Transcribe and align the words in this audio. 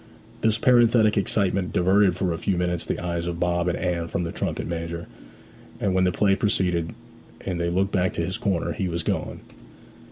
This 0.41 0.57
parenthetic 0.57 1.15
excitement 1.15 1.73
diverted 1.73 2.15
for 2.15 2.33
a 2.33 2.39
few 2.39 2.57
minutes 2.57 2.87
the 2.87 2.97
eyes 2.97 3.27
of 3.27 3.39
Bob 3.39 3.67
and 3.67 3.77
Anne 3.77 4.07
from 4.07 4.23
the 4.23 4.31
trumpet 4.31 4.65
major; 4.65 5.05
and 5.79 5.93
when 5.93 6.05
the 6.05 6.11
play 6.11 6.35
proceeded, 6.35 6.95
and 7.45 7.59
they 7.61 7.69
looked 7.69 7.91
back 7.91 8.13
to 8.15 8.25
his 8.25 8.39
corner, 8.39 8.71
he 8.73 8.87
was 8.89 9.03
gone. 9.03 9.41